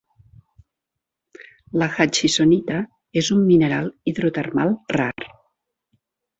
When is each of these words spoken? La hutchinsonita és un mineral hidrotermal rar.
La 1.81 1.89
hutchinsonita 1.91 2.81
és 3.23 3.31
un 3.37 3.45
mineral 3.53 3.95
hidrotermal 4.13 4.77
rar. 4.99 5.15